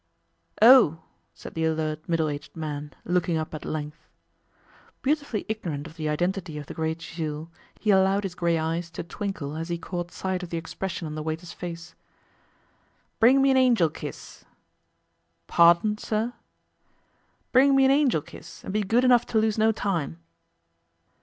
'Oh!' 0.63 1.03
said 1.35 1.53
the 1.53 1.63
alert, 1.63 2.09
middle 2.09 2.27
aged 2.27 2.55
man, 2.57 2.91
looking 3.05 3.37
up 3.37 3.53
at 3.53 3.63
length. 3.63 4.07
Beautifully 5.03 5.45
ignorant 5.47 5.85
of 5.85 5.95
the 5.95 6.09
identity 6.09 6.57
of 6.57 6.65
the 6.65 6.73
great 6.73 6.97
Jules, 6.97 7.49
he 7.79 7.91
allowed 7.91 8.23
his 8.23 8.33
grey 8.33 8.57
eyes 8.57 8.89
to 8.89 9.03
twinkle 9.03 9.55
as 9.55 9.69
he 9.69 9.77
caught 9.77 10.09
sight 10.11 10.41
of 10.41 10.49
the 10.49 10.57
expression 10.57 11.05
on 11.05 11.13
the 11.13 11.21
waiter's 11.21 11.53
face. 11.53 11.93
'Bring 13.19 13.43
me 13.43 13.51
an 13.51 13.57
Angel 13.57 13.89
Kiss.' 13.91 14.43
'Pardon, 15.45 15.99
sir?' 15.99 16.33
'Bring 17.51 17.75
me 17.75 17.85
an 17.85 17.91
Angel 17.91 18.23
Kiss, 18.23 18.63
and 18.63 18.73
be 18.73 18.81
good 18.81 19.03
enough 19.05 19.27
to 19.27 19.37
lose 19.37 19.59
no 19.59 19.71
time. 19.71 20.17